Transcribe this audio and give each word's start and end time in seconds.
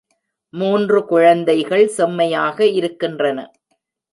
மூன்று 0.53 0.99
குழந்தைகள் 1.05 1.85
செம்மையாக 1.87 2.65
இருக்கின்றன. 2.65 3.39